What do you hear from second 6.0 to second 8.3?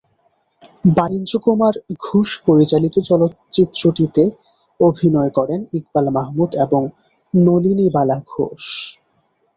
মাহমুদ এবং নলিনীবালা